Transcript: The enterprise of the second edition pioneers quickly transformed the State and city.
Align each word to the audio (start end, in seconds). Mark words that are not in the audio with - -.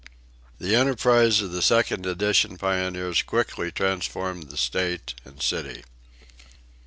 The 0.57 0.75
enterprise 0.75 1.41
of 1.41 1.51
the 1.51 1.61
second 1.61 2.07
edition 2.07 2.57
pioneers 2.57 3.21
quickly 3.21 3.71
transformed 3.71 4.49
the 4.49 4.57
State 4.57 5.13
and 5.25 5.39
city. 5.39 5.83